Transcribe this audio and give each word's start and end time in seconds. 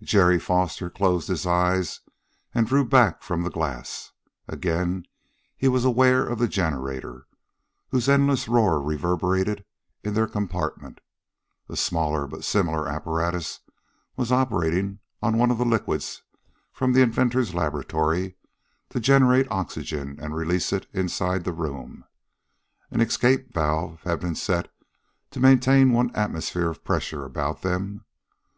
Jerry 0.00 0.38
Foster 0.40 0.88
closed 0.88 1.28
his 1.28 1.46
eyes 1.46 2.00
and 2.54 2.66
drew 2.66 2.88
back 2.88 3.22
from 3.22 3.42
the 3.42 3.50
glass. 3.50 4.12
Again 4.48 5.04
he 5.58 5.68
was 5.68 5.84
aware 5.84 6.26
of 6.26 6.38
the 6.38 6.48
generator, 6.48 7.26
whose 7.90 8.08
endless 8.08 8.48
roar 8.48 8.80
reverberated 8.80 9.62
in 10.02 10.14
their 10.14 10.26
compartment. 10.26 11.02
A 11.68 11.76
smaller 11.76 12.26
but 12.26 12.44
similar 12.44 12.88
apparatus 12.88 13.60
was 14.16 14.32
operating 14.32 15.00
on 15.20 15.36
one 15.36 15.50
of 15.50 15.58
the 15.58 15.66
liquids 15.66 16.22
from 16.72 16.94
the 16.94 17.02
inventor's 17.02 17.54
laboratory 17.54 18.36
to 18.88 19.00
generate 19.00 19.50
oxygen 19.50 20.18
and 20.18 20.34
release 20.34 20.72
it 20.72 20.86
inside 20.94 21.44
the 21.44 21.52
room. 21.52 22.04
An 22.90 23.02
escape 23.02 23.52
valve 23.52 24.00
had 24.04 24.18
been 24.20 24.34
set 24.34 24.72
to 25.32 25.40
maintain 25.40 25.92
one 25.92 26.10
atmosphere 26.16 26.70
of 26.70 26.84
pressure 26.84 27.26
about 27.26 27.60
them. 27.60 28.06